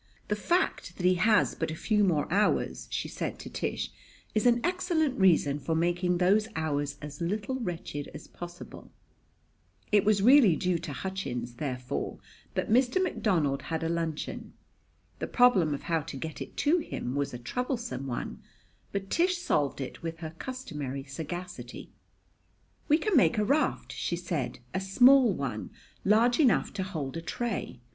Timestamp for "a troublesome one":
17.31-18.41